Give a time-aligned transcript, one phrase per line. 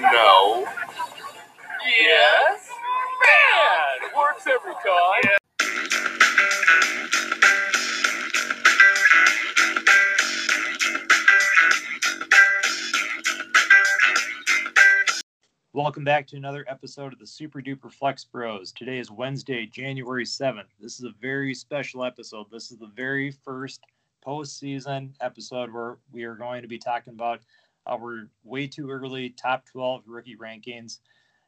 [0.00, 0.64] No.
[1.84, 2.70] Yes.
[3.20, 5.36] Man, it works every time.
[15.74, 18.72] Welcome back to another episode of the Super Duper Flex Bros.
[18.72, 20.64] Today is Wednesday, January 7th.
[20.80, 22.46] This is a very special episode.
[22.50, 23.80] This is the very first
[24.26, 27.40] postseason episode where we are going to be talking about
[27.86, 30.98] our way too early top 12 rookie rankings.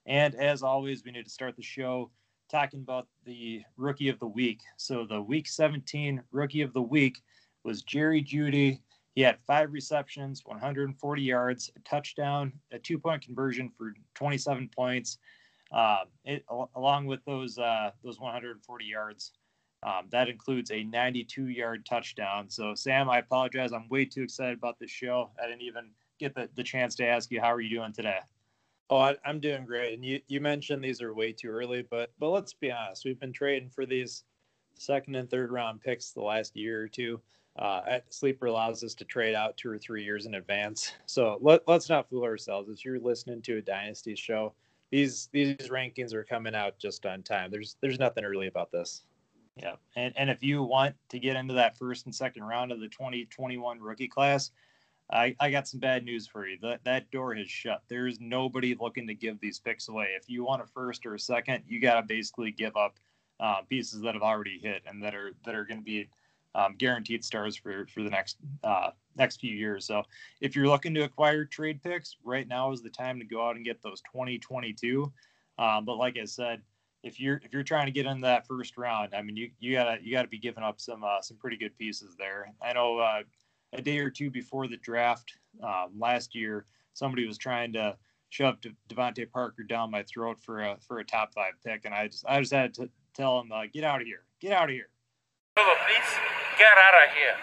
[0.06, 2.10] And as always, we need to start the show
[2.50, 4.60] talking about the rookie of the week.
[4.76, 7.22] So the week 17 rookie of the week
[7.64, 8.80] was Jerry Jeudy.
[9.14, 15.18] He had five receptions, 140 yards, a touchdown, a two point conversion for 27 points.
[15.70, 19.32] Um, it, along with those uh, those 140 yards,
[19.82, 22.48] um, that includes a 92 yard touchdown.
[22.48, 23.72] So, Sam, I apologize.
[23.72, 25.30] I'm way too excited about this show.
[25.42, 25.90] I didn't even
[26.22, 28.18] get the, the chance to ask you, how are you doing today?
[28.90, 29.94] Oh, I, I'm doing great.
[29.94, 33.04] And you, you mentioned these are way too early, but but let's be honest.
[33.04, 34.24] We've been trading for these
[34.74, 37.20] second and third round picks the last year or two.
[37.58, 40.94] Uh, at Sleeper allows us to trade out two or three years in advance.
[41.04, 42.70] So let, let's not fool ourselves.
[42.70, 44.54] If you're listening to a dynasty show,
[44.90, 47.50] these these rankings are coming out just on time.
[47.50, 49.04] There's there's nothing early about this.
[49.56, 49.74] Yeah.
[49.96, 52.88] And, and if you want to get into that first and second round of the
[52.88, 54.50] 2021 rookie class,
[55.12, 56.58] I, I got some bad news for you.
[56.62, 57.82] That that door has shut.
[57.88, 60.08] There's nobody looking to give these picks away.
[60.16, 62.98] If you want a first or a second, you got to basically give up
[63.38, 66.08] uh, pieces that have already hit and that are that are going to be
[66.54, 69.86] um, guaranteed stars for for the next uh, next few years.
[69.86, 70.02] So
[70.40, 73.56] if you're looking to acquire trade picks, right now is the time to go out
[73.56, 75.12] and get those 2022.
[75.58, 76.62] Um, but like I said,
[77.02, 79.74] if you're if you're trying to get into that first round, I mean you you
[79.74, 82.52] gotta you gotta be giving up some uh, some pretty good pieces there.
[82.62, 83.22] I know uh,
[83.72, 87.96] a day or two before the draft um, last year, somebody was trying to
[88.30, 91.94] shove De- DeVante Parker down my throat for a for a top five pick, and
[91.94, 94.64] I just I just had to tell him uh, get out of here, get out
[94.64, 94.88] of here.
[95.54, 96.18] Please
[96.58, 97.36] get out of here.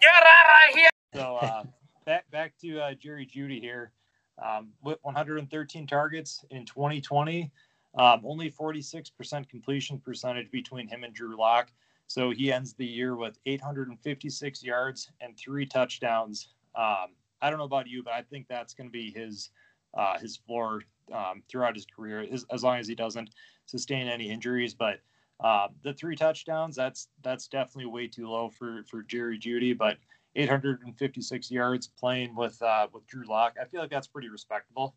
[0.00, 0.90] Get out of here.
[1.14, 1.62] So uh,
[2.06, 3.92] back back to uh, Jerry Jeudy here.
[4.40, 7.50] Um, with 113 targets in 2020,
[7.98, 11.72] um, only 46% completion percentage between him and Drew Lock.
[12.08, 16.48] So he ends the year with 856 yards and three touchdowns.
[16.74, 17.08] Um,
[17.40, 19.50] I don't know about you, but I think that's going to be his
[19.96, 20.82] uh, his floor
[21.12, 23.30] um, throughout his career, as, as long as he doesn't
[23.66, 24.74] sustain any injuries.
[24.74, 25.00] But
[25.42, 29.76] uh, the three touchdowns, that's that's definitely way too low for for Jerry Jeudy.
[29.76, 29.98] But
[30.34, 33.56] 856 yards playing with uh, with Drew Lock.
[33.60, 34.94] I feel like that's pretty respectable.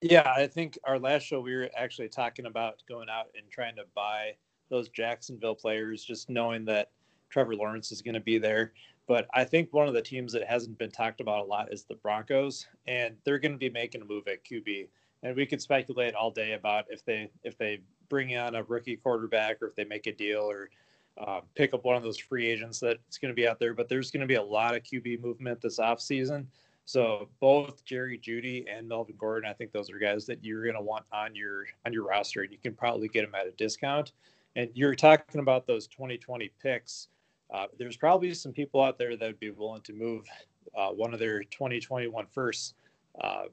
[0.00, 3.74] Yeah, I think our last show we were actually talking about going out and trying
[3.76, 4.34] to buy
[4.68, 6.90] those Jacksonville players, just knowing that
[7.30, 8.72] Trevor Lawrence is going to be there.
[9.06, 11.84] But I think one of the teams that hasn't been talked about a lot is
[11.84, 14.88] the Broncos, and they're going to be making a move at QB.
[15.22, 18.96] And we could speculate all day about if they if they bring on a rookie
[18.96, 20.70] quarterback or if they make a deal or
[21.18, 23.74] uh, pick up one of those free agents that's going to be out there.
[23.74, 26.46] But there's going to be a lot of QB movement this offseason.
[26.84, 30.76] So both Jerry Jeudy and Melvin Gordon, I think those are guys that you're going
[30.76, 33.50] to want on your on your roster, and you can probably get them at a
[33.52, 34.12] discount.
[34.58, 37.06] And you're talking about those 2020 picks.
[37.54, 40.26] Uh, there's probably some people out there that would be willing to move
[40.76, 42.74] uh, one of their 2021 firsts
[43.20, 43.44] uh,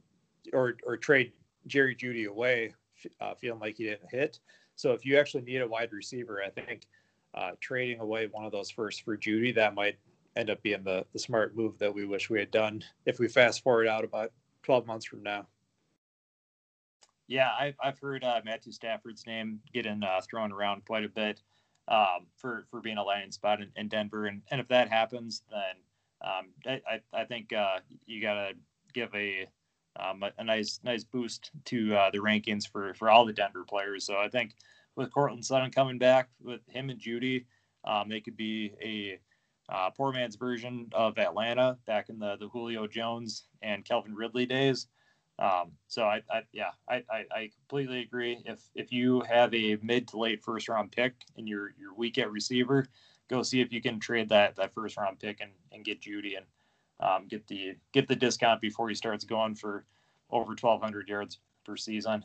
[0.52, 1.32] or or trade
[1.68, 2.74] Jerry Jeudy away,
[3.22, 4.40] uh, feeling like he didn't hit.
[4.76, 6.88] So if you actually need a wide receiver, I think
[7.36, 9.98] uh, trading away one of those firsts for Jeudy that might
[10.36, 13.28] end up being the the smart move that we wish we had done if we
[13.28, 14.32] fast forward out about
[14.64, 15.46] 12 months from now.
[17.28, 21.42] Yeah, I've, I've heard uh, Matthew Stafford's name getting uh, thrown around quite a bit
[21.88, 25.44] um, for for being a landing spot in, in Denver, and, and if that happens,
[25.50, 25.76] then
[26.22, 28.54] um, I, I, I think uh, you got to
[28.94, 29.48] give a,
[30.00, 33.64] um, a a nice nice boost to uh, the rankings for for all the Denver
[33.64, 34.06] players.
[34.06, 34.56] So I think
[34.96, 37.46] with Courtland Sutton coming back with him and Jeudy,
[37.86, 39.20] um, they could be a
[39.74, 44.46] uh, poor man's version of Atlanta back in the the Julio Jones and Calvin Ridley
[44.46, 44.88] days.
[45.38, 48.42] Um, so I, I yeah, I, I, I completely agree.
[48.46, 52.18] If if you have a mid to late first round pick and you're you're weak
[52.18, 52.88] at receiver,
[53.30, 56.38] go see if you can trade that that first round pick and, and get Jeudy
[56.38, 56.46] and
[57.00, 59.86] um, get the get the discount before he starts going for
[60.32, 62.24] over 1,200 yards per season.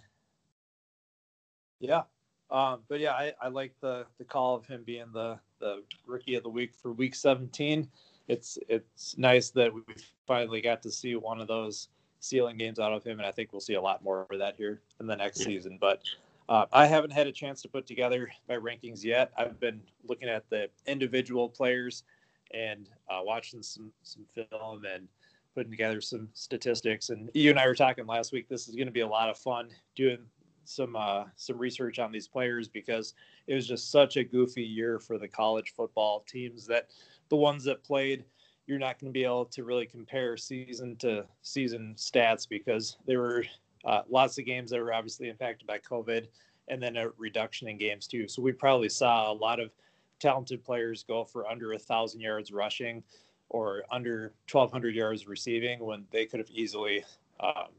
[1.80, 2.02] Yeah.
[2.50, 6.34] Um, but yeah, I, I like the the call of him being the the rookie
[6.34, 7.88] of the week for week 17.
[8.28, 9.82] It's it's nice that we
[10.26, 11.88] finally got to see one of those
[12.20, 14.56] ceiling games out of him, and I think we'll see a lot more of that
[14.56, 15.46] here in the next Yeah.
[15.46, 15.78] season.
[15.80, 16.02] But
[16.48, 19.32] uh, I haven't had a chance to put together my rankings yet.
[19.36, 22.04] I've been looking at the individual players
[22.52, 25.08] and uh, watching some some film and
[25.54, 27.10] putting together some statistics.
[27.10, 28.48] And you and I were talking last week.
[28.48, 30.18] This is going to be a lot of fun doing
[30.64, 33.14] some uh, some research on these players because
[33.46, 36.88] it was just such a goofy year for the college football teams that
[37.28, 38.24] the ones that played
[38.70, 43.18] you're not going to be able to really compare season to season stats because there
[43.18, 43.44] were
[43.84, 46.28] uh, lots of games that were obviously impacted by COVID
[46.68, 48.28] and then a reduction in games too.
[48.28, 49.72] So we probably saw a lot of
[50.20, 53.02] talented players go for under a thousand yards rushing
[53.48, 57.04] or under 1200 yards receiving when they could have easily
[57.40, 57.70] um,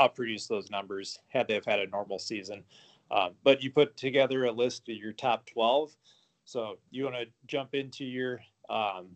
[0.00, 2.64] outproduced those numbers had they have had a normal season.
[3.10, 5.94] Um, but you put together a list of your top 12.
[6.46, 8.40] So you want to jump into your
[8.70, 9.08] um,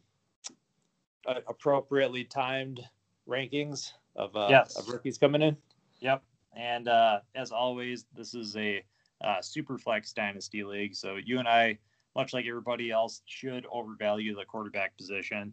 [1.48, 2.80] appropriately timed
[3.28, 4.76] rankings of, uh, yes.
[4.76, 5.56] of rookies coming in?
[6.00, 6.22] Yep.
[6.56, 8.82] And uh, as always, this is a
[9.22, 10.94] uh, super flex dynasty league.
[10.94, 11.78] So you and I,
[12.14, 15.52] much like everybody else, should overvalue the quarterback position.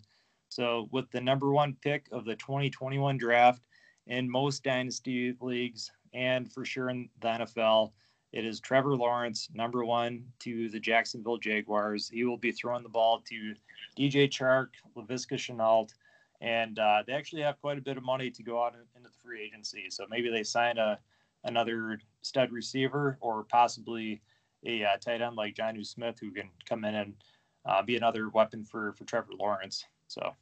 [0.50, 3.62] So with the number one pick of the 2021 draft
[4.08, 7.92] in most dynasty leagues, and for sure in the NFL,
[8.34, 12.10] it is Trevor Lawrence, number one to the Jacksonville Jaguars.
[12.10, 13.54] He will be throwing the ball to
[13.96, 15.94] DJ Chark, Laviska Shenault,
[16.42, 19.14] and uh, they actually have quite a bit of money to go out into the
[19.24, 19.86] free agency.
[19.90, 21.00] So maybe they sign a
[21.46, 24.22] another stud receiver or possibly
[24.66, 27.14] a uh, tight end like Jonnu Smith who can come in and
[27.66, 29.86] uh, be another weapon for for Trevor Lawrence.
[30.08, 30.34] So,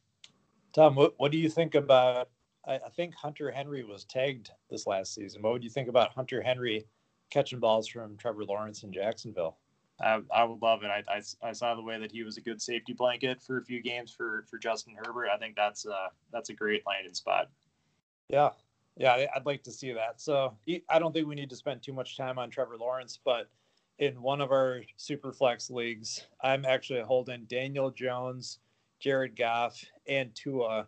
[0.73, 2.29] Tom, what what do you think about?
[2.65, 5.41] I, I think Hunter Henry was tagged this last season.
[5.41, 6.85] What would you think about Hunter Henry?
[7.31, 9.57] Catching balls from Trevor Lawrence in Jacksonville.
[9.99, 10.87] I, I would love it.
[10.87, 13.63] I, I, I, saw the way that he was a good safety blanket for a
[13.63, 15.27] few games for, for Justin Herbert.
[15.33, 17.49] I think that's uh, that's a great landing spot.
[18.27, 18.49] Yeah,
[18.97, 20.19] yeah, I'd like to see that.
[20.19, 20.57] So
[20.89, 23.49] I don't think we need to spend too much time on Trevor Lawrence, but
[23.99, 28.59] in one of our super flex leagues, I'm actually holding Daniel Jones,
[28.99, 30.87] Jared Goff, and Tua,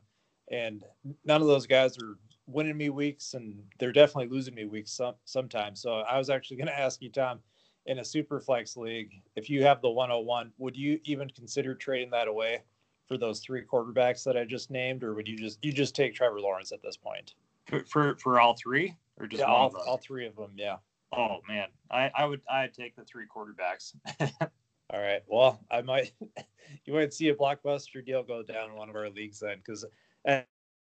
[0.52, 0.84] and
[1.24, 2.18] none of those guys are
[2.48, 5.82] winning me weeks and they're definitely losing me weeks some, sometimes.
[5.82, 7.40] So I was actually going to ask you, Tom,
[7.86, 12.10] in a super flex league, if you have the 101, would you even consider trading
[12.12, 12.64] that away
[13.08, 16.16] for those three quarterbacks that I just named, or would you just you just take
[16.16, 17.36] Trevor Lawrence at this point?
[17.68, 20.52] For for, for all three, or just yeah, all, all three of them?
[20.56, 20.78] Yeah.
[21.12, 23.94] Oh man, I I would I'd take the three quarterbacks.
[24.90, 25.22] all right.
[25.28, 26.14] Well, I might
[26.86, 29.86] you might see a blockbuster deal go down in one of our leagues then, because
[30.26, 30.48] at,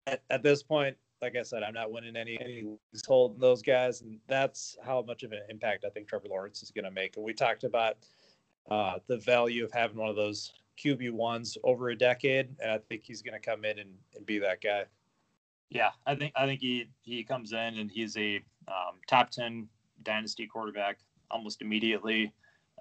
[0.07, 0.95] at, at this point
[1.25, 2.63] like I said, I'm not winning any any
[3.07, 6.69] holding those guys, and that's how much of an impact I think Trevor Lawrence is
[6.69, 7.18] going to make.
[7.18, 7.98] And we talked about
[8.69, 12.77] uh, the value of having one of those QB ones over a decade, and I
[12.77, 14.83] think he's going to come in and, and be that guy.
[15.72, 18.36] Yeah, I think I think he he comes in and he's a
[18.68, 19.68] um, top ten
[20.04, 21.00] dynasty quarterback
[21.31, 22.31] almost immediately.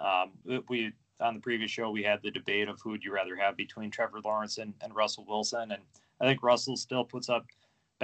[0.03, 0.33] Um,
[0.69, 3.57] we on the previous show we had the debate of who would you rather have
[3.57, 5.83] between Trevor Lawrence and, and Russell Wilson, and
[6.21, 7.47] I think Russell still puts up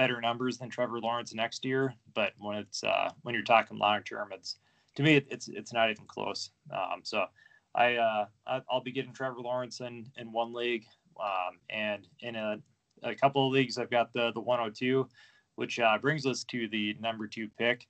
[0.01, 1.93] better numbers than Trevor Lawrence next year.
[2.15, 4.57] But when it's uh, when you're talking long term, it's
[4.95, 6.49] to me it's it's not even close.
[6.73, 7.25] Um, so
[7.75, 8.25] I uh,
[8.67, 10.85] I'll be getting Trevor Lawrence in in one league,
[11.19, 12.57] um, and in a,
[13.03, 15.07] a couple of leagues I've got the the 102,
[15.53, 17.87] which uh, brings us to the number two pick,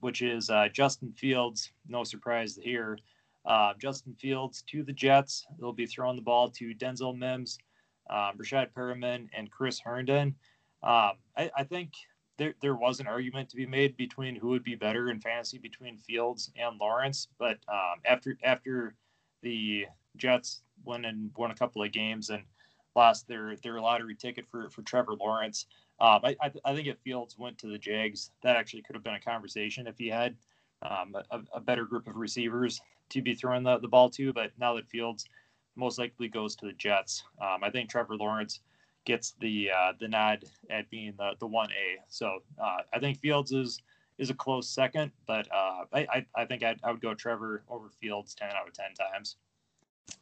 [0.00, 1.70] which is uh, Justin Fields.
[1.86, 2.98] No surprise here.
[3.46, 5.46] Uh, Justin Fields to the Jets.
[5.60, 7.58] They'll be throwing the ball to Denzel Mims,
[8.10, 10.34] um, Rashad Perriman, and Chris Herndon.
[10.84, 11.94] Um, I, I, think
[12.36, 15.56] there, there was an argument to be made between who would be better in fantasy
[15.56, 18.94] between Fields and Lawrence, but um, after after
[19.42, 19.86] the
[20.16, 22.42] Jets went and won a couple of games and
[22.94, 25.66] lost their their lottery ticket for for Trevor Lawrence,
[26.00, 29.04] um, I, I, I think if Fields went to the Jags, that actually could have
[29.04, 30.36] been a conversation if he had
[30.82, 34.34] um, a, a, better group of receivers to be throwing the, the ball to.
[34.34, 35.24] But now that Fields
[35.76, 38.60] most likely goes to the Jets, um, I think Trevor Lawrence
[39.04, 42.00] gets the uh, the nod at being the the one A.
[42.08, 43.80] So uh, I think Fields is
[44.18, 47.64] is a close second, but uh, I, I, I think I'd, I would go Trevor
[47.68, 49.36] over Fields ten out of ten times.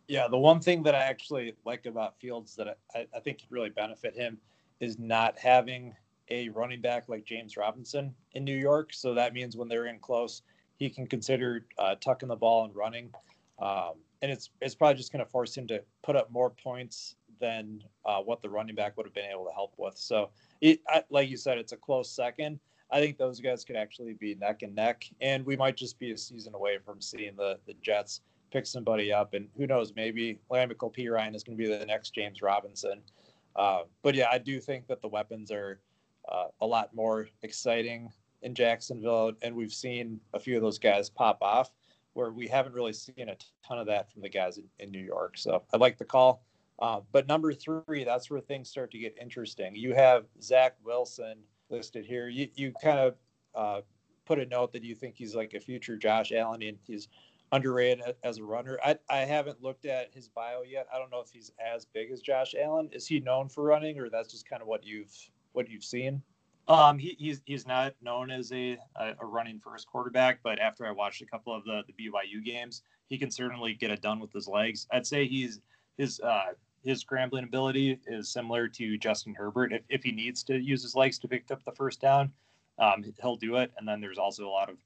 [0.09, 3.51] Yeah, the one thing that I actually like about Fields that I, I think could
[3.51, 4.39] really benefit him
[4.81, 5.95] is not having
[6.31, 8.93] a running back like James Robinson in New York.
[8.93, 10.43] So that means when they're in close,
[10.77, 13.11] he can consider uh, tucking the ball and running.
[13.59, 17.17] Um, and it's it's probably just going to force him to put up more points
[17.43, 19.99] than uh, what the running back would have been able to help with.
[19.99, 20.31] So,
[20.63, 22.59] it, I, like you said, it's a close second.
[22.91, 26.13] I think those guys could actually be neck and neck, and we might just be
[26.13, 29.35] a season away from seeing the the Jets pick somebody up.
[29.35, 33.01] And who knows, maybe La'Mical Perine is going to be the next James Robinson.
[33.57, 35.81] Uh, but yeah, I do think that the weapons are
[36.29, 38.11] uh, a lot more exciting
[38.43, 41.73] in Jacksonville, and we've seen a few of those guys pop off
[42.15, 45.01] where we haven't really seen a ton of that from the guys in, in New
[45.01, 45.39] York.
[45.39, 46.45] So I like the call.
[46.83, 49.73] Uh, but number three, that's where things start to get interesting.
[49.77, 51.37] You have Zach Wilson
[51.71, 52.29] listed here.
[52.29, 53.15] You you kind of
[53.55, 53.81] uh,
[54.27, 57.07] put a note that you think he's like a future Josh Allen and he's
[57.53, 58.81] underrated as a runner.
[58.85, 60.89] I, I haven't looked at his bio yet.
[60.93, 62.91] I don't know if he's as big as Josh Allen.
[62.93, 65.15] Is he known for running, or that's just kind of what you've
[65.53, 66.21] what you've seen?
[66.67, 70.91] Um, he, he's he's not known as a, a running first quarterback, but after I
[70.91, 74.33] watched a couple of the, the BYU games, he can certainly get it done with
[74.33, 74.89] his legs.
[74.91, 75.61] I'd say he's
[75.97, 79.73] his uh, his scrambling ability is similar to Justin Herbert.
[79.73, 82.33] If, if he needs to use his legs to pick up the first down,
[82.79, 83.73] um, he'll do it.
[83.79, 84.77] And then there's also a lot of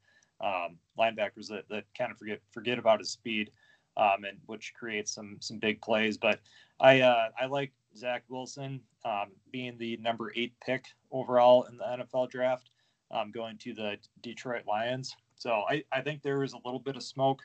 [0.40, 3.50] um, linebackers that, that kind of forget forget about his speed,
[3.96, 6.18] um, and which creates some some big plays.
[6.18, 6.40] But
[6.80, 11.84] I uh, I like Zach Wilson um, being the number eight pick overall in the
[11.84, 12.70] NFL draft,
[13.10, 15.14] um, going to the Detroit Lions.
[15.36, 17.42] So I, I think there is a little bit of smoke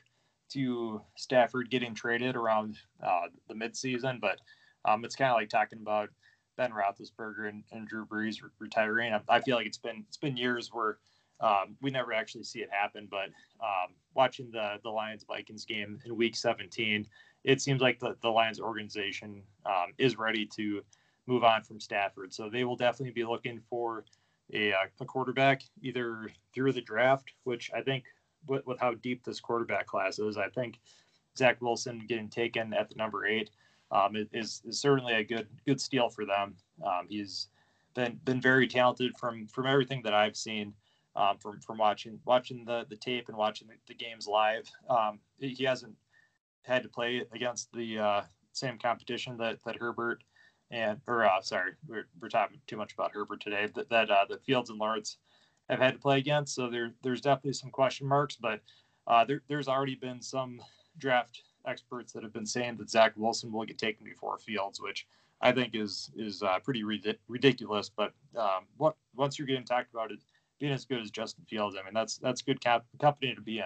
[0.52, 4.38] to Stafford getting traded around uh, the midseason, but
[4.84, 6.10] um, it's kind of like talking about
[6.56, 9.12] Ben Roethlisberger and, and Drew Brees re- retiring.
[9.12, 10.98] I, I, feel like it's been it's been years where
[11.40, 13.08] um, we never actually see it happen.
[13.10, 13.30] But
[13.60, 17.06] um, watching the the Lions Vikings game in Week 17,
[17.44, 20.82] it seems like the, the Lions organization um, is ready to
[21.26, 22.32] move on from Stafford.
[22.32, 24.04] So they will definitely be looking for
[24.52, 28.04] a, uh, a quarterback either through the draft, which I think
[28.46, 30.80] with, with how deep this quarterback class is, I think
[31.36, 33.50] Zach Wilson getting taken at the number eight
[33.90, 36.54] um, is, is certainly a good good steal for them.
[36.84, 37.48] Um, he's
[37.94, 40.74] been been very talented from from everything that I've seen
[41.16, 44.68] um, from from watching watching the the tape and watching the, the games live.
[44.88, 45.94] Um, he hasn't
[46.62, 48.20] had to play against the uh,
[48.52, 50.24] same competition that that Herbert
[50.70, 53.68] and or uh, sorry, we're, we're talking too much about Herbert today.
[53.74, 55.18] That that uh, the Fields and Lawrence
[55.72, 56.54] have had to play against.
[56.54, 58.60] So there there's definitely some question marks, but
[59.06, 60.60] uh, there, there's already been some
[60.98, 65.06] draft experts that have been saying that Zach Wilson will get taken before Fields, which
[65.40, 67.88] I think is is uh, pretty ridiculous.
[67.88, 70.20] But um, what once you're getting talked about it
[70.60, 73.58] being as good as Justin Fields, I mean that's that's good cap- company to be
[73.58, 73.64] in.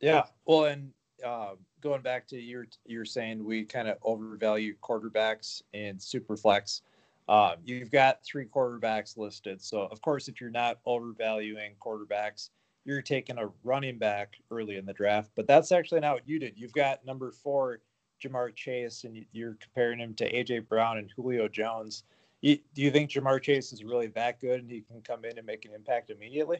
[0.00, 0.92] Yeah, well, and
[1.24, 6.82] uh, going back to your you're saying we kind of overvalue quarterbacks in superflex.
[7.30, 12.50] Uh, you've got three quarterbacks listed, so of course, if you're not overvaluing quarterbacks,
[12.84, 15.30] you're taking a running back early in the draft.
[15.36, 16.54] But that's actually not what you did.
[16.56, 17.82] You've got number four,
[18.20, 22.02] Ja'Marr Chase, and you're comparing him to AJ Brown and Julio Jones.
[22.42, 25.46] do you think Ja'Marr Chase is really that good and he can come in and
[25.46, 26.58] make an impact immediately?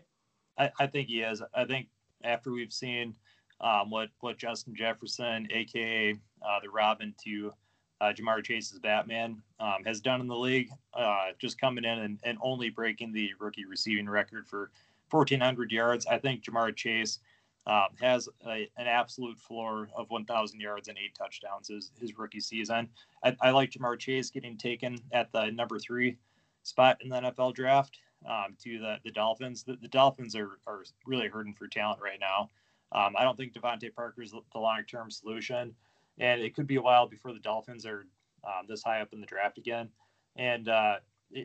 [0.56, 1.42] I, I think he is.
[1.52, 1.88] I think
[2.22, 3.16] after we've seen
[3.60, 7.52] um, what what Justin Jefferson, aka uh, the Robin to
[8.00, 12.20] uh, Ja'Marr Chase's Batman, um, has done in the league, uh, just coming in and,
[12.24, 14.70] and only breaking the rookie receiving record for
[15.10, 16.06] 1,400 yards.
[16.06, 17.18] I think Ja'Marr Chase
[17.66, 22.40] um, has a, an absolute floor of 1,000 yards and eight touchdowns his, his rookie
[22.40, 22.88] season.
[23.22, 26.16] I, I, like Ja'Marr Chase getting taken at the number three
[26.62, 29.62] spot in the NFL draft um, to the, the Dolphins.
[29.62, 32.48] The, the Dolphins are, are really hurting for talent right now.
[32.92, 35.74] Um, I don't think DeVante Parker is the long term solution,
[36.20, 38.06] and it could be a while before the Dolphins are
[38.44, 39.88] um, this high up in the draft again.
[40.36, 40.96] And uh,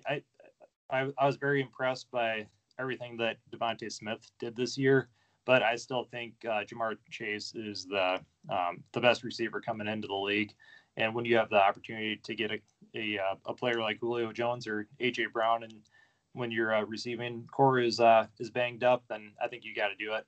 [0.08, 0.22] I,
[0.90, 2.46] I, I was very impressed by
[2.78, 5.10] everything that DeVonta Smith did this year,
[5.46, 10.08] but I still think uh, Ja'Marr Chase is the um, the best receiver coming into
[10.08, 10.54] the league.
[10.98, 12.60] And when you have the opportunity to get a
[12.94, 15.74] a, uh, a player like Julio Jones or AJ Brown, and
[16.34, 19.88] when your uh, receiving corps is uh, is banged up, then I think you got
[19.88, 20.26] to do it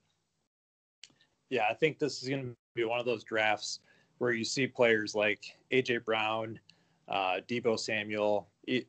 [1.50, 3.80] yeah, I think this is going to be one of those drafts
[4.18, 6.60] where you see players like AJ Brown,
[7.08, 8.48] uh, Deebo Samuel,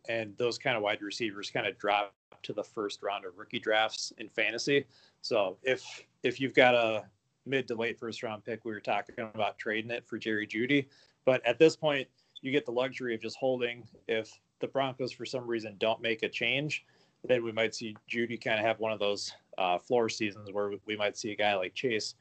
[0.08, 3.58] and those kind of wide receivers kind of drop to the first round of rookie
[3.58, 4.85] drafts in fantasy.
[5.23, 7.04] So if if you've got a
[7.47, 10.87] mid to late first round pick, we were talking about trading it for Jerry Jeudy,
[11.25, 12.08] but at this point,
[12.40, 13.85] you get the luxury of just holding.
[14.06, 14.30] If
[14.61, 16.85] the Broncos for some reason don't make a change,
[17.25, 20.73] then we might see Jeudy kind of have one of those uh, floor seasons where
[20.87, 22.14] we might see a guy like Chase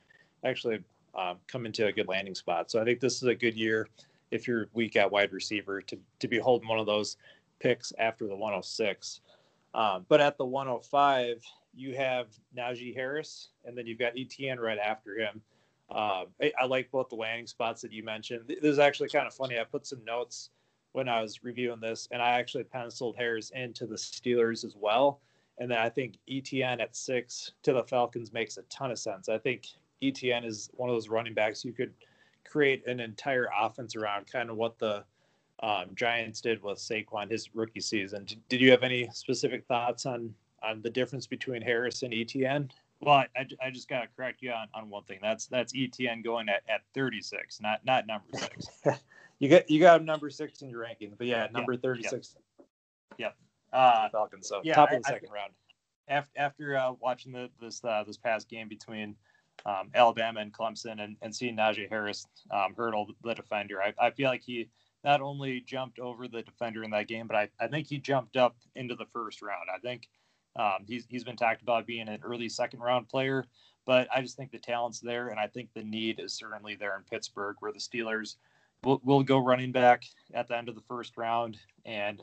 [0.43, 0.79] actually
[1.17, 2.71] um, come into a good landing spot.
[2.71, 3.87] So I think this is a good year
[4.31, 7.17] if you're weak at wide receiver to to be holding one of those
[7.59, 9.21] picks after the 106.
[9.73, 11.43] Um, but at the 105,
[11.75, 15.41] you have Najee Harris, and then you've got ETN right after him.
[15.89, 18.43] Uh, I, I, like both the landing spots that you mentioned.
[18.47, 19.57] This is actually kind of funny.
[19.57, 20.49] I put some notes
[20.91, 25.21] when I was reviewing this, and I actually penciled Harris into the Steelers as well.
[25.59, 29.29] And then I think ETN at six to the Falcons makes a ton of sense.
[29.29, 29.67] I think
[30.01, 31.93] ETN is one of those running backs you could
[32.47, 35.03] create an entire offense around, kind of what the
[35.61, 38.25] um, Giants did with Saquon his rookie season.
[38.25, 42.69] Did, did you have any specific thoughts on on the difference between Harris and ETN?
[42.99, 45.19] Well, I, I just got to correct you on, on one thing.
[45.21, 48.67] That's that's ETN going at, at 36, not not number six.
[49.39, 52.35] You got you got number six in your ranking, but yeah, number thirty six.
[53.19, 53.35] Yep.
[53.71, 54.47] Uh, Falcons.
[54.47, 55.51] So yeah, top of the I- second round.
[56.07, 59.15] after after uh, watching the, this uh, this past game between
[59.65, 64.11] um, Alabama and Clemson and, and seeing Najee Harris um, hurdle the defender, I, I
[64.11, 64.69] feel like he
[65.03, 68.37] not only jumped over the defender in that game, but I, I think he jumped
[68.37, 69.69] up into the first round.
[69.73, 70.07] I think
[70.57, 73.45] um, he's he's been talked about being an early second round player,
[73.85, 76.95] but I just think the talent's there, and I think the need is certainly there
[76.97, 78.35] in Pittsburgh, where the Steelers
[78.83, 81.57] will, will go running back at the end of the first round.
[81.85, 82.21] And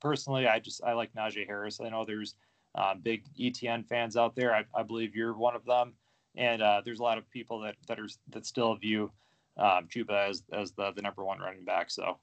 [0.00, 1.80] personally, I just I like Najee Harris.
[1.80, 2.34] I know there's
[2.74, 4.54] um, big ETN fans out there.
[4.54, 5.94] I, I believe you're one of them,
[6.38, 9.10] and uh, there's a lot of people that that are that still view
[9.58, 11.90] um, as as the, the number one running back.
[11.90, 12.18] So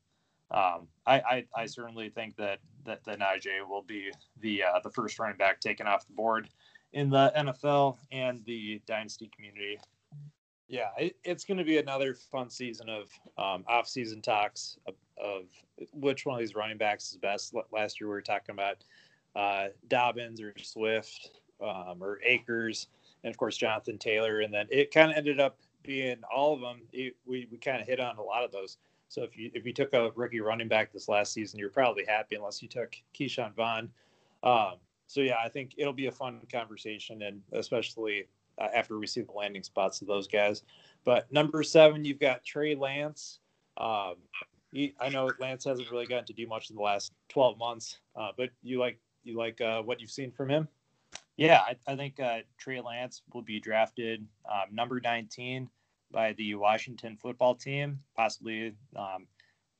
[0.52, 4.90] um, I, I I certainly think that that that Najee will be the uh, the
[4.90, 6.50] first running back taken off the board
[6.94, 9.78] in the NFL and the dynasty community.
[10.68, 15.44] Yeah, it, it's going to be another fun season of um, off-season talks of, of
[15.92, 17.54] which one of these running backs is best.
[17.72, 18.78] Last year we were talking about
[19.36, 21.30] uh, Dobbins or Swift
[21.62, 22.88] um, or Akers,
[23.26, 26.62] and of course Jonathan Taylor, and then it kind of ended up being all of
[26.62, 26.82] them.
[26.94, 28.78] It, we we kind of hit on a lot of those.
[29.10, 32.06] So if you if you took a rookie running back this last season, you're probably
[32.08, 33.90] happy unless you took Ke'Shawn Vaughn.
[34.44, 34.76] Um,
[35.08, 38.28] so yeah, I think it'll be a fun conversation, and especially
[38.60, 40.62] uh, after we see the landing spots of those guys.
[41.04, 43.40] But number seven, you've got Trey Lance.
[43.78, 44.16] Um,
[44.72, 48.00] he, I know Lance hasn't really gotten to do much in the last 12 months,
[48.16, 50.68] uh, but you like you like uh, what you've seen from him.
[51.38, 55.70] Yeah, I, I think uh, Trey Lance will be drafted um, number 19
[56.12, 58.00] by the Washington football team.
[58.16, 59.28] Possibly um,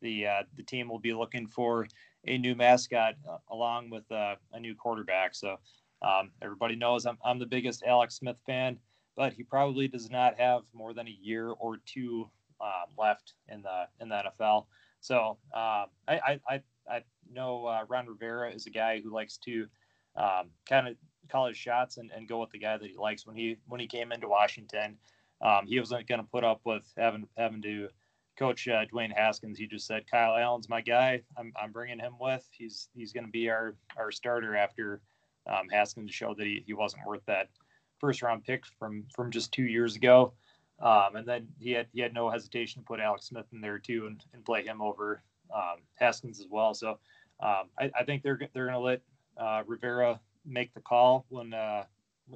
[0.02, 1.88] the uh, the team will be looking for
[2.28, 5.34] a new mascot uh, along with uh, a new quarterback.
[5.34, 5.58] So
[6.02, 8.78] um, everybody knows I'm, I'm the biggest Alex Smith fan,
[9.16, 13.62] but he probably does not have more than a year or two um, left in
[13.62, 14.66] the in the NFL.
[15.00, 19.38] So um, I, I, I I know uh, Ron Rivera is a guy who likes
[19.46, 19.68] to
[20.16, 20.96] um, kind of
[21.30, 23.26] call his shots and, and go with the guy that he likes.
[23.26, 24.98] When he when he came into Washington,
[25.42, 27.90] um, he wasn't going to put up with having having to
[28.38, 29.58] coach uh, Dwayne Haskins.
[29.58, 31.22] He just said, "Kyle Allen's my guy.
[31.38, 32.48] I'm, I'm bringing him with.
[32.52, 35.02] He's he's going to be our our starter after
[35.48, 37.50] um, Haskins showed that he, he wasn't worth that
[38.00, 40.34] first round pick from from just two years ago."
[40.80, 43.80] Um, and then he had he had no hesitation to put Alex Smith in there
[43.80, 45.24] too and, and play him over
[45.54, 46.74] um, Haskins as well.
[46.74, 47.00] So
[47.40, 49.02] um, I, I think they're they're going to let
[49.38, 51.84] uh, Rivera make the call when uh,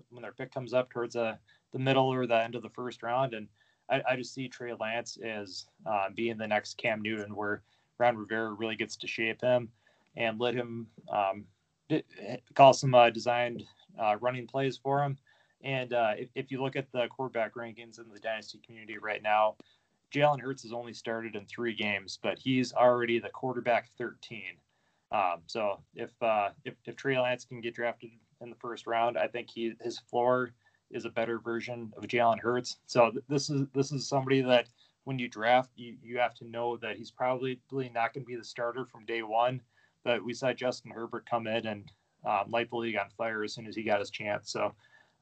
[0.10, 1.36] when their pick comes up towards uh,
[1.72, 3.34] the middle or the end of the first round.
[3.34, 3.48] And
[3.90, 7.62] I, I just see Trey Lance as uh, being the next Cam Newton, where
[7.98, 9.70] Ron Rivera really gets to shape him
[10.16, 11.46] and let him um,
[12.54, 13.64] call some uh, designed
[14.00, 15.18] uh, running plays for him.
[15.62, 19.22] And uh, if, if you look at the quarterback rankings in the dynasty community right
[19.22, 19.56] now,
[20.14, 24.42] Jalen Hurts has only started in three games, but he's already the quarterback 13.
[25.12, 29.18] Um, so if, uh, if if Trey Lance can get drafted in the first round,
[29.18, 30.52] I think he his floor
[30.92, 32.78] is a better version of Jalen Hurts.
[32.86, 34.68] So th- this is this is somebody that
[35.06, 38.36] when you draft, you you have to know that he's probably not going to be
[38.36, 39.62] the starter from day one.
[40.04, 41.92] But we saw Justin Herbert come in and
[42.26, 44.52] um, light the league on fire as soon as he got his chance.
[44.52, 44.74] So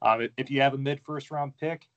[0.02, 1.88] um, if, if you have a mid first round pick,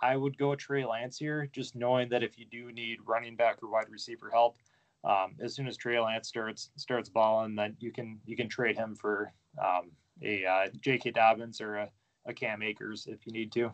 [0.00, 3.62] I would go Trey Lance here, just knowing that if you do need running back
[3.62, 4.56] or wide receiver help,
[5.04, 8.76] um, as soon as Trey Lance starts starts balling, then you can you can trade
[8.76, 9.32] him for
[9.62, 9.90] um,
[10.22, 11.12] a uh, J.K.
[11.12, 11.90] Dobbins or a,
[12.26, 13.72] a Cam Akers if you need to.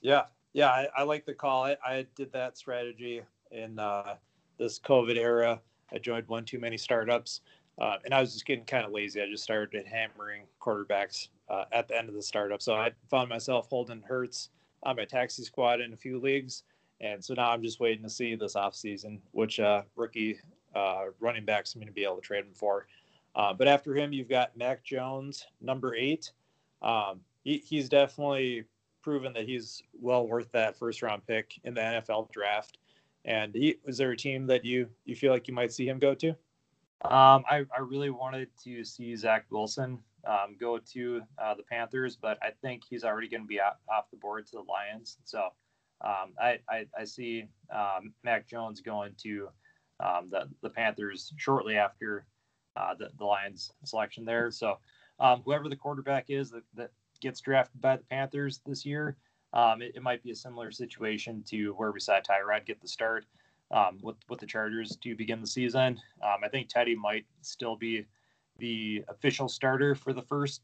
[0.00, 1.64] Yeah, yeah, I, I like the call.
[1.64, 4.14] I, I did that strategy in uh,
[4.58, 5.60] this COVID era.
[5.92, 7.40] I joined one too many startups,
[7.80, 9.20] uh, and I was just getting kind of lazy.
[9.20, 12.60] I just started hammering quarterbacks uh, at the end of the startup.
[12.60, 14.50] So I found myself holding Hurts
[14.82, 16.64] on my taxi squad in a few leagues,
[17.00, 20.38] and so now I'm just waiting to see this offseason which uh, rookie
[20.74, 22.86] uh, running backs I'm going to be able to trade him for.
[23.34, 26.32] Uh, but after him, you've got Mac Jones, number eight.
[26.82, 28.64] Um, he, he's definitely
[29.02, 32.78] proven that he's well worth that first round pick in the NFL draft.
[33.24, 35.98] And he, is there a team that you you feel like you might see him
[35.98, 36.30] go to?
[37.04, 42.16] Um, I, I really wanted to see Zach Wilson um, go to uh, the Panthers,
[42.16, 45.18] but I think he's already going to be off, off the board to the Lions.
[45.24, 45.48] So
[46.00, 49.48] um, I, I, I see um, Mac Jones going to
[50.00, 52.24] um, the, the Panthers shortly after
[52.76, 54.50] uh, the, the Lions selection there.
[54.50, 54.78] So
[55.18, 59.16] um, whoever the quarterback is that, that gets drafted by the Panthers this year,
[59.52, 62.88] um, it, it might be a similar situation to where we saw Tyrod get the
[62.88, 63.24] start
[63.70, 66.00] um, with with the Chargers to begin the season.
[66.22, 68.06] I think Teddy might still be
[68.58, 70.62] the official starter for the first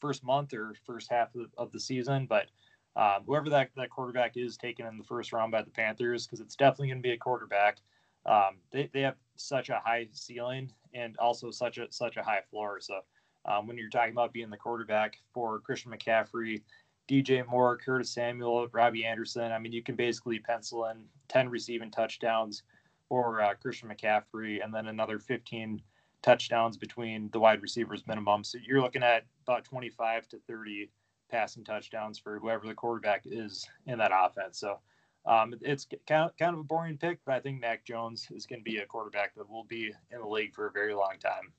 [0.00, 2.46] first month or first half of, of the season, but
[2.96, 6.40] um, whoever that, that quarterback is taken in the first round by the Panthers, because
[6.40, 7.78] it's definitely going to be a quarterback.
[8.26, 12.40] um, they, they have such a high ceiling and also such a such a high
[12.50, 12.80] floor.
[12.80, 13.00] So
[13.44, 16.62] um, when you're talking about being the quarterback for Christian McCaffrey,
[17.08, 21.90] DJ Moore, Curtis Samuel, Robbie Anderson, I mean, you can basically pencil in 10 receiving
[21.90, 22.64] touchdowns
[23.08, 25.80] for uh, Christian McCaffrey and then another 15
[26.22, 28.42] touchdowns between the wide receivers minimum.
[28.42, 30.90] So you're looking at about 25 to 30
[31.30, 34.58] passing touchdowns for whoever the quarterback is in that offense.
[34.58, 34.78] So
[35.26, 38.46] um, it's kind of, kind of a boring pick, but I think Mac Jones is
[38.46, 41.14] going to be a quarterback that will be in the league for a very long
[41.20, 41.52] time.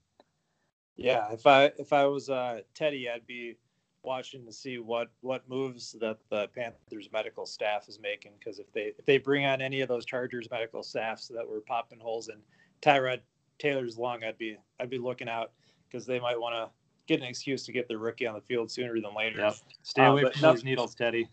[0.95, 3.57] Yeah, if I if I was uh, Teddy, I'd be
[4.03, 8.71] watching to see what what moves that the Panthers medical staff is making because if
[8.71, 12.29] they if they bring on any of those Chargers medical staffs that were popping holes
[12.29, 12.37] in
[12.81, 13.19] Tyrod
[13.59, 15.51] Taylor's lung, I'd be I'd be looking out
[15.87, 16.69] because they might want to
[17.07, 19.39] get an excuse to get their rookie on the field sooner than later.
[19.39, 19.55] Yep.
[19.83, 21.27] Stay uh, away from those needles, Teddy.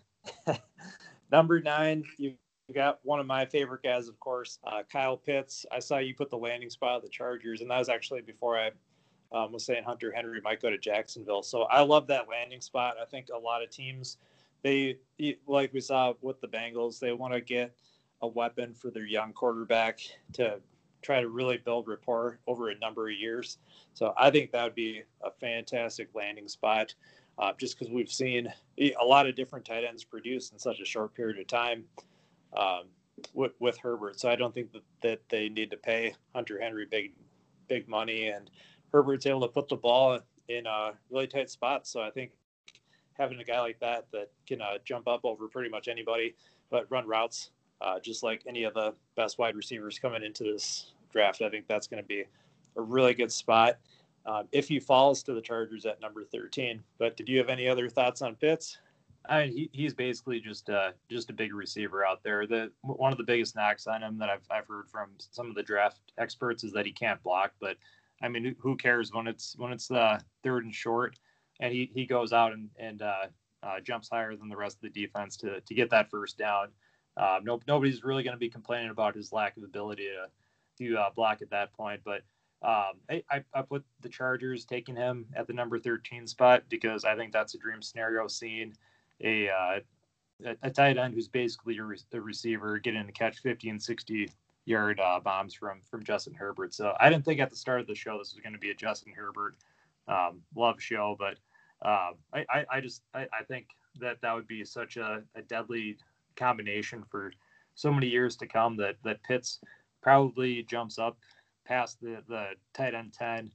[1.33, 2.35] number nine, you
[2.73, 5.67] got one of my favorite guys, of course, uh, Kyle Pitts.
[5.71, 8.59] I saw you put the landing spot of the Chargers, and that was actually before
[8.59, 8.71] I
[9.33, 11.43] um, was saying Hunter Henry might go to Jacksonville.
[11.43, 12.97] So I love that landing spot.
[13.01, 14.19] I think a lot of teams,
[14.63, 14.99] they
[15.47, 17.75] like we saw with the Bengals, they want to get
[18.23, 19.99] a weapon for their young quarterback
[20.35, 20.61] to
[21.03, 23.59] try to really build rapport over a number of years.
[23.95, 26.95] So I think that would be a fantastic landing spot.
[27.37, 30.85] Uh, just because we've seen a lot of different tight ends produce in such a
[30.85, 31.83] short period of time
[32.57, 32.85] um,
[33.33, 34.21] with, with Herbert.
[34.21, 37.13] So I don't think that, that they need to pay Hunter Henry big
[37.67, 38.51] big money and
[38.93, 41.91] Herbert's able to put the ball in a really tight spots.
[41.91, 42.33] So I think
[43.15, 46.35] having a guy like that that can uh, jump up over pretty much anybody,
[46.71, 50.93] but run routes, uh, just like any of the best wide receivers coming into this
[51.13, 52.25] draft, I think that's going to be
[52.77, 53.79] a really good spot
[54.27, 56.83] uh, if he falls to the Chargers at number 13.
[56.99, 58.79] But did you have any other thoughts on Pitts?
[59.27, 62.47] I mean, he, he's basically just uh, just a big receiver out there.
[62.47, 65.55] The one of the biggest knocks on him that I've I've heard from some of
[65.55, 67.77] the draft experts is that he can't block, but
[68.23, 71.17] I mean, who cares when it's when it's uh, third and short,
[71.61, 73.27] and he, he goes out and and uh,
[73.63, 76.69] uh, jumps higher than the rest of the defense to to get that first down.
[77.17, 80.29] Uh, no, nobody's really going to be complaining about his lack of ability to
[80.85, 82.01] to uh, block at that point.
[82.05, 82.23] But
[82.65, 87.15] um, I, I put the Chargers taking him at the number 13 spot because I
[87.15, 88.27] think that's a dream scenario.
[88.27, 88.73] Seeing
[89.23, 89.81] a uh,
[90.63, 94.31] a, tight end who's basically a, re- a receiver getting to catch 50 and 60
[94.65, 96.73] yard uh, bombs from from Justin Herbert.
[96.73, 98.71] So I didn't think at the start of the show this was going to be
[98.71, 99.57] a Justin Herbert
[100.09, 101.37] um, love show, but
[101.83, 103.67] uh, I, I, I just I, I, think
[104.01, 105.97] that that would be such a, a, deadly
[106.37, 107.33] combination for
[107.75, 109.61] so many years to come that that Pitts
[110.03, 111.19] probably jumps up
[111.65, 113.53] past the the tight end ten.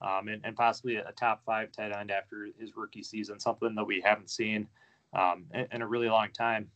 [0.00, 3.84] Um, and, and, possibly a top five tight end after his rookie season, something that
[3.84, 4.66] we haven't seen
[5.12, 6.68] um, in, in, a really long time.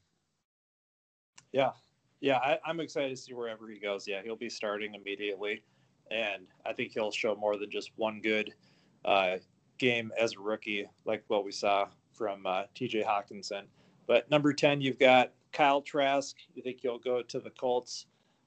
[1.50, 1.70] Yeah,
[2.20, 4.06] yeah, I, am excited to see wherever he goes.
[4.06, 5.62] Yeah, he'll be starting immediately,
[6.10, 8.54] and I think he'll show more than just one good
[9.04, 9.36] uh,
[9.78, 13.02] game as a rookie, like what we saw from uh, T.J.
[13.02, 13.64] Hockenson.
[14.06, 16.36] But number ten, you've got Kyle Trask.
[16.54, 18.06] You think he'll go to the Colts?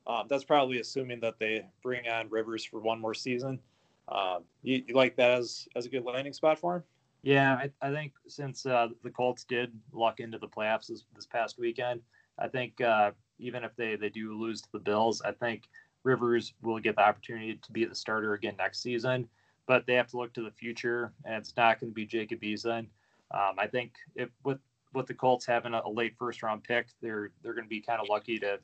[0.10, 3.60] Um, that's probably assuming that they bring on Rivers for one more season.
[4.08, 6.84] Um, you, you, like that as as a good landing spot for him?
[7.22, 11.28] Yeah, I, I think since uh, the Colts did luck into the playoffs this, this
[11.28, 12.02] past weekend,
[12.40, 15.70] I think uh, even if they they do lose to the Bills, I think
[16.04, 19.30] Rivers will get the opportunity to be the starter again next season.
[19.68, 22.42] But they have to look to the future, and it's not going to be Jacob
[22.42, 22.88] Eason.
[23.30, 24.58] Um, I think if with
[24.92, 27.82] with the Colts having a, a late first round pick, they're they're going to be
[27.82, 28.60] kind of lucky to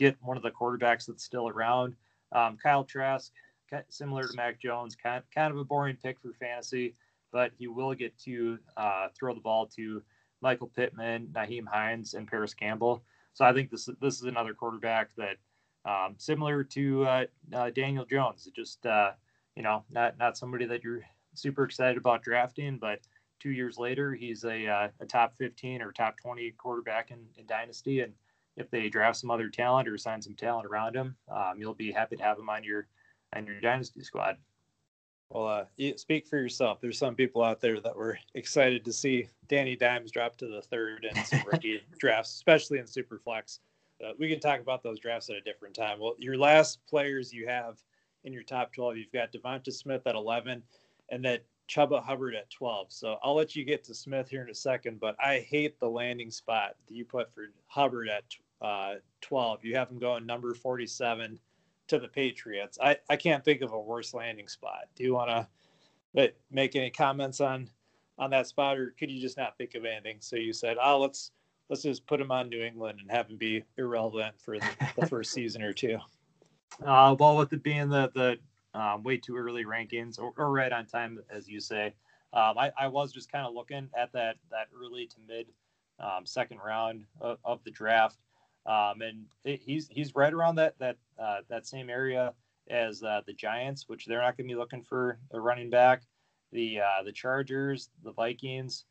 [0.00, 1.94] get one of the quarterbacks that's still around.
[2.32, 3.30] Um, Kyle Trask,
[3.90, 6.94] similar to Mac Jones, kind kind of a boring pick for fantasy,
[7.32, 10.02] but he will get to uh, throw the ball to
[10.40, 13.02] Michael Pittman, Nyheim Hines, and Parris Campbell.
[13.34, 15.36] So I think this this is another quarterback that
[15.84, 19.12] um, similar to uh, uh, Daniel Jones, just uh,
[19.54, 21.02] you know not not somebody that you're
[21.34, 23.00] super excited about drafting, but
[23.38, 27.46] two years later he's a, uh, a top 15 or top 20 quarterback in, in
[27.46, 28.12] dynasty, and
[28.60, 31.90] if they draft some other talent or sign some talent around him, um, you'll be
[31.90, 32.86] happy to have him on your
[33.34, 34.36] on your dynasty squad.
[35.30, 36.80] Well, uh, you speak for yourself.
[36.80, 40.62] There's some people out there that were excited to see Danny Dimes drop to the
[40.62, 43.60] third in some rookie drafts, especially in Superflex.
[44.04, 46.00] Uh, we can talk about those drafts at a different time.
[46.00, 47.78] Well, your last players you have
[48.24, 50.62] in your top 12, you've got Devonta Smith at 11
[51.10, 52.90] and that Chuba Hubbard at 12.
[52.90, 55.88] So I'll let you get to Smith here in a second, but I hate the
[55.88, 58.24] landing spot that you put for Hubbard at
[58.60, 59.64] uh, 12.
[59.64, 61.38] You have him going number 47
[61.88, 62.78] to the Patriots.
[62.80, 64.88] I, I can't think of a worse landing spot.
[64.94, 67.68] Do you want to uh, make any comments on
[68.18, 70.18] on that spot, or could you just not think of anything?
[70.20, 71.32] So you said, oh, let's
[71.68, 74.68] let's just put him on New England and have him be irrelevant for the,
[74.98, 75.98] the first season or two.
[76.84, 80.72] Uh, well, with it being the the um, way too early rankings or, or, right
[80.72, 81.86] on time, as you say,
[82.32, 85.46] um, I, I, was just kind of looking at that that early to mid
[85.98, 88.18] um, second round of, of the draft,
[88.66, 92.32] um, and it, he's he's right around that that uh, that same area
[92.68, 96.02] as uh, the Giants, which they're not going to be looking for a running back.
[96.52, 98.84] The uh, the Chargers, the Vikings.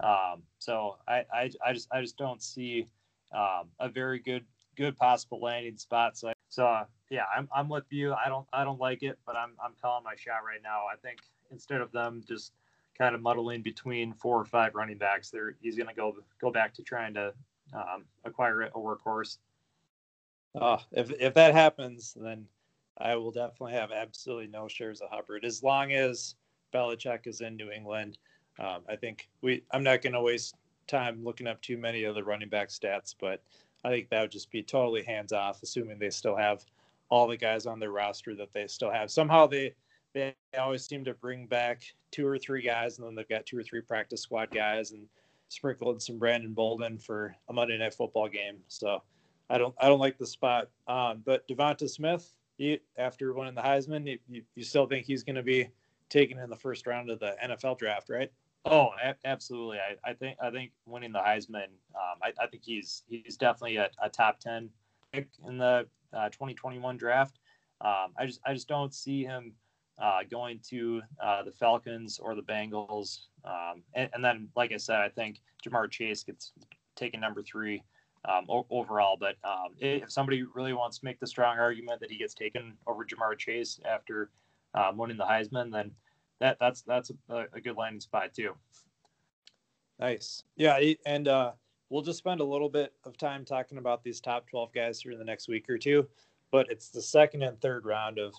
[0.00, 2.86] Um, so I, I I just I just don't see
[3.34, 4.44] um, a very good
[4.76, 6.16] good possible landing spot.
[6.16, 8.12] So so uh, yeah, I'm I'm with you.
[8.12, 10.84] I don't I don't like it, but I'm I'm calling my shot right now.
[10.92, 12.52] I think instead of them just
[12.96, 16.50] kind of muddling between four or five running backs, there he's going to go go
[16.50, 17.32] back to trying to
[17.72, 19.38] um, acquire a workhorse.
[20.54, 22.46] Oh, if if that happens, then
[22.98, 26.34] I will definitely have absolutely no shares of Hubbard as long as
[26.72, 28.18] Belichick is in New England.
[28.58, 29.62] Um, I think we.
[29.72, 30.54] I'm not going to waste
[30.86, 33.42] time looking up too many of the running back stats, but
[33.84, 36.64] I think that would just be totally hands off, assuming they still have
[37.08, 39.10] all the guys on their roster that they still have.
[39.10, 39.74] Somehow they
[40.14, 43.58] they always seem to bring back two or three guys, and then they've got two
[43.58, 45.06] or three practice squad guys, and
[45.48, 48.58] sprinkled some Brandon Bolden for a Monday Night Football game.
[48.68, 49.02] So
[49.48, 50.68] I don't I don't like the spot.
[50.88, 55.36] Um, but Devonta Smith, he, after winning the Heisman, you, you still think he's going
[55.36, 55.68] to be
[56.08, 58.30] taken in the first round of the NFL draft, right?
[58.64, 59.78] Oh, a- absolutely.
[59.78, 63.76] I, I, think I think winning the Heisman, um, I, I, think he's he's definitely
[63.76, 64.70] a, a top ten
[65.12, 67.38] pick in the uh, 2021 draft.
[67.80, 69.52] Um, I just I just don't see him
[69.98, 73.20] uh, going to uh, the Falcons or the Bengals.
[73.44, 76.52] Um, and, and, then, like I said, I think Ja'Marr Chase gets
[76.96, 77.82] taken number three
[78.26, 79.16] um, o- overall.
[79.18, 82.74] But um, if somebody really wants to make the strong argument that he gets taken
[82.86, 84.30] over Ja'Marr Chase after
[84.74, 85.90] um, winning the Heisman, then
[86.40, 88.54] that that's that's a, a good landing spot too.
[89.98, 91.52] Nice, yeah, and uh,
[91.88, 95.18] we'll just spend a little bit of time talking about these top twelve guys in
[95.18, 96.06] the next week or two.
[96.52, 98.34] But it's the second and third round of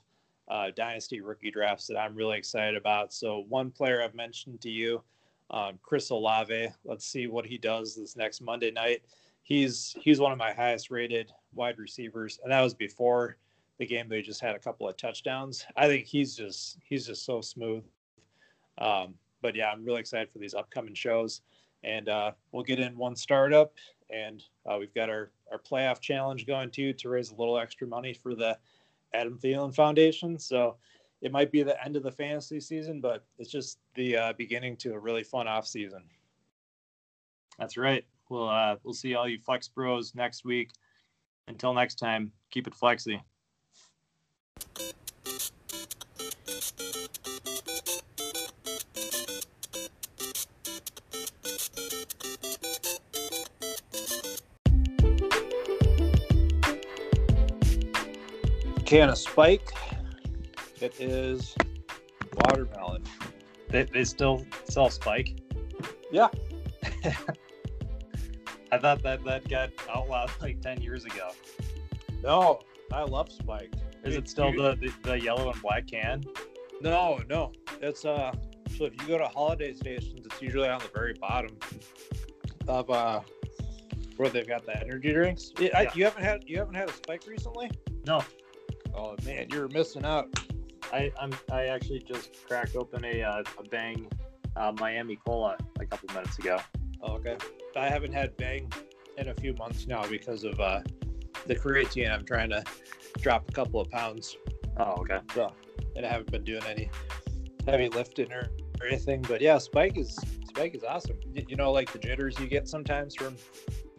[0.48, 3.14] uh, dynasty rookie drafts that I'm really excited about.
[3.14, 5.02] So one player I've mentioned to you,
[5.50, 6.70] um, Chris Olave.
[6.86, 9.04] Let's see what he does this next Monday night.
[9.44, 13.38] He's he's one of my highest rated wide receivers, and that was before
[13.80, 15.66] the game they just had a couple of touchdowns.
[15.76, 17.84] I think he's just he's just so smooth.
[18.78, 21.42] Um, but yeah, I'm really excited for these upcoming shows,
[21.84, 23.74] and uh, we'll get in one startup,
[24.10, 27.88] and uh, we've got our our playoff challenge going too to raise a little extra
[27.88, 28.58] money for the
[29.14, 30.38] Adam Thielen Foundation.
[30.38, 30.78] So
[31.22, 34.78] it might be the end of the fantasy season, but it's just the uh, beginning
[34.78, 36.04] to a really fun off season.
[37.58, 38.06] That's right.
[38.30, 40.72] We'll uh, we'll see all you flex bros next week.
[41.48, 43.22] Until next time, keep it flexy.
[58.88, 59.74] Can of Spike.
[60.80, 61.54] It is
[62.36, 63.04] watermelon.
[63.68, 65.42] They, they still sell Spike?
[66.10, 66.30] Yeah.
[68.72, 71.32] I thought that that got outlawed like 10 years ago.
[72.24, 72.62] No,
[72.94, 73.74] I love Spike.
[74.06, 76.24] Is it still the, the, the yellow and black can?
[76.80, 77.52] No, no.
[77.82, 78.32] It's uh
[78.78, 81.58] so if you go to holiday stations, it's usually on the very bottom
[82.70, 83.20] of uh
[84.16, 85.52] where they've got the energy drinks.
[85.60, 87.70] Yeah, I, you haven't had you haven't had a spike recently?
[88.06, 88.24] No.
[88.98, 90.28] Oh man, you're missing out.
[90.92, 94.10] I I'm I actually just cracked open a uh, a Bang
[94.56, 96.60] uh, Miami Cola a couple minutes ago.
[97.02, 97.38] Oh, okay.
[97.76, 98.72] I haven't had Bang
[99.18, 100.82] in a few months now because of uh,
[101.46, 102.12] the creatine.
[102.12, 102.64] I'm trying to
[103.20, 104.36] drop a couple of pounds.
[104.78, 105.20] Oh, okay.
[105.34, 105.54] So,
[105.96, 106.90] and I haven't been doing any
[107.68, 108.50] heavy lifting or,
[108.82, 109.22] or anything.
[109.22, 111.18] But yeah, Spike is Spike is awesome.
[111.36, 113.36] You know, like the jitters you get sometimes from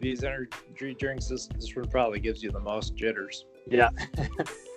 [0.01, 1.27] these energy drinks.
[1.27, 3.45] This this one probably gives you the most jitters.
[3.65, 3.89] Yeah.